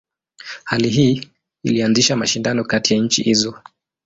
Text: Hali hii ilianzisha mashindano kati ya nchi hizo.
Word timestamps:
Hali 0.63 0.89
hii 0.89 1.29
ilianzisha 1.63 2.15
mashindano 2.15 2.63
kati 2.63 2.93
ya 2.93 2.99
nchi 2.99 3.23
hizo. 3.23 3.57